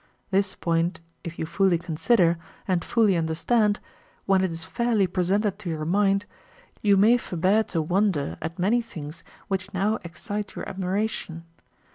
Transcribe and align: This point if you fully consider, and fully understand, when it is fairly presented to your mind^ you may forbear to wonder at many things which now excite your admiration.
This 0.31 0.55
point 0.55 0.99
if 1.23 1.37
you 1.37 1.45
fully 1.45 1.77
consider, 1.77 2.39
and 2.67 2.83
fully 2.83 3.15
understand, 3.15 3.79
when 4.25 4.43
it 4.43 4.49
is 4.51 4.63
fairly 4.63 5.05
presented 5.05 5.59
to 5.59 5.69
your 5.69 5.85
mind^ 5.85 6.23
you 6.81 6.97
may 6.97 7.17
forbear 7.17 7.61
to 7.65 7.83
wonder 7.83 8.35
at 8.41 8.57
many 8.57 8.81
things 8.81 9.23
which 9.47 9.71
now 9.75 9.99
excite 10.03 10.55
your 10.55 10.67
admiration. 10.67 11.45